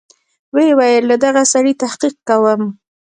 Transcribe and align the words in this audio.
ويې 0.53 0.71
ويل 0.79 1.03
له 1.11 1.15
دغه 1.25 1.41
سړي 1.53 1.73
تحقيق 1.83 2.15
کوم. 2.29 2.61